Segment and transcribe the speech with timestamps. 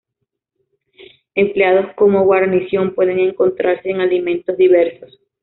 [1.35, 5.19] Empleados como guarnición pueden encontrarse en alimentos diversos.